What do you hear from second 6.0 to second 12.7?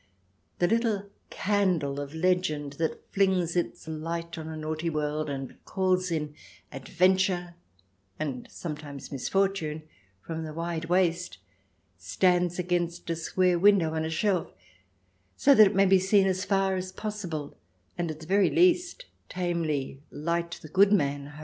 in adventure, and sometimes mis fortune, from the wide waste, stands